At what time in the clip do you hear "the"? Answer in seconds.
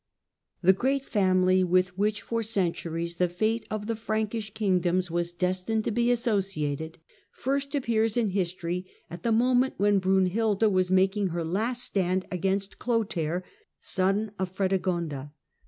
0.75-0.79, 3.17-3.29, 3.85-3.95, 9.21-9.31